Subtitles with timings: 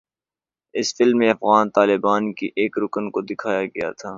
[0.73, 4.09] اس film میں افغان طالبان کے ایک رکن کو دکھایا گیا تھا